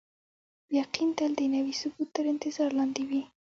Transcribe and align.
یقین 0.79 1.09
تل 1.17 1.31
د 1.39 1.41
نوي 1.55 1.73
ثبوت 1.81 2.09
تر 2.15 2.25
انتظار 2.33 2.69
لاندې 2.79 3.03
وي. 3.09 3.21